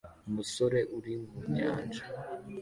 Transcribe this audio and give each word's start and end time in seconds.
Umusore 0.29 0.79
uri 0.97 1.13
mu 1.29 1.39
nyanja 1.53 2.03